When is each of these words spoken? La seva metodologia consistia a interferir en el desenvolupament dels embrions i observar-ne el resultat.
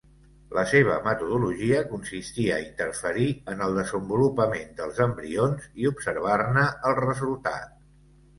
La 0.57 0.61
seva 0.69 0.93
metodologia 1.07 1.83
consistia 1.91 2.55
a 2.55 2.63
interferir 2.63 3.27
en 3.53 3.61
el 3.67 3.77
desenvolupament 3.81 4.73
dels 4.81 5.03
embrions 5.07 5.69
i 5.85 5.91
observar-ne 5.93 6.67
el 6.91 6.99
resultat. 7.03 7.79